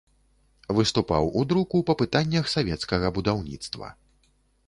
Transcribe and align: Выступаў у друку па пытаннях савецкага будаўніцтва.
Выступаў 0.77 1.27
у 1.41 1.43
друку 1.51 1.77
па 1.89 1.93
пытаннях 2.01 2.45
савецкага 2.55 3.11
будаўніцтва. 3.17 3.87